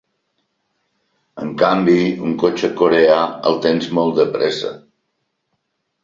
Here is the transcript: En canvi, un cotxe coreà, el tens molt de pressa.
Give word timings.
En 1.41 1.51
canvi, 1.61 1.97
un 2.29 2.33
cotxe 2.43 2.69
coreà, 2.79 3.17
el 3.49 3.59
tens 3.65 3.91
molt 3.99 4.17
de 4.21 4.25
pressa. 4.37 4.73